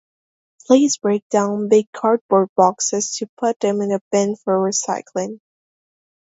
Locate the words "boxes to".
2.57-3.29